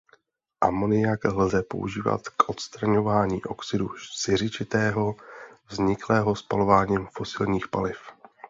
Amoniak 0.61 1.23
lze 1.23 1.63
použít 1.63 2.03
k 2.37 2.49
odstraňování 2.49 3.43
oxidu 3.43 3.89
siřičitého 3.97 5.15
vzniklého 5.67 6.35
spalováním 6.35 7.07
fosilních 7.13 7.67
paliv. 7.67 7.97